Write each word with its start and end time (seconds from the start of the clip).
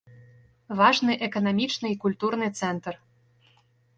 Важны 0.79 1.17
эканамічны 1.27 1.87
і 1.95 1.99
культурны 2.05 2.47
цэнтр. 2.61 2.93